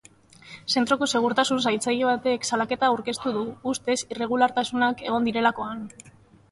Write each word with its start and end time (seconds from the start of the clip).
Zentroko 0.75 1.07
segurtasun 1.17 1.61
zaintzaile 1.71 2.07
batek 2.09 2.49
salaketa 2.51 2.91
aurkeztu 2.95 3.37
du 3.39 3.47
ustez 3.75 4.01
irregulartasunak 4.09 5.07
egon 5.11 5.31
direlakoan. 5.31 5.89